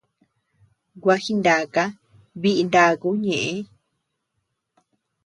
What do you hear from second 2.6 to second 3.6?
ndakuu ñeʼe.